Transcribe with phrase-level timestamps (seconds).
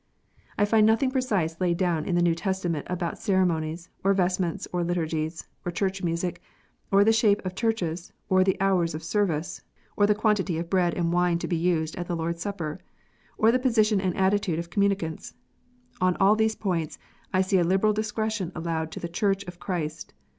[0.57, 4.83] I find nothing precise laid down in the New Testament about ceremonies, or vestments, or
[4.83, 6.41] liturgies, or church music,
[6.91, 9.61] or the shape of churches, or the hours of service,
[9.95, 12.79] or the quantity of bread and wine to be used at the Lord s Supper,
[13.37, 15.35] or the position and attitude of communicants.
[16.01, 16.97] On all these points
[17.31, 20.15] I see a liberal discretion allowed to the Church of Christ.